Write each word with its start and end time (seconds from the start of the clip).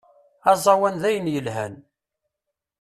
Azawan 0.51 0.95
dayen 1.01 1.25
yelhan. 1.33 1.73